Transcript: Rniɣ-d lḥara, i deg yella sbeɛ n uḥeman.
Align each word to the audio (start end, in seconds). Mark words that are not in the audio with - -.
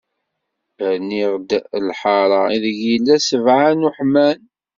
Rniɣ-d 0.93 1.49
lḥara, 1.87 2.41
i 2.55 2.57
deg 2.63 2.77
yella 2.87 3.15
sbeɛ 3.27 3.65
n 3.71 3.87
uḥeman. 3.89 4.39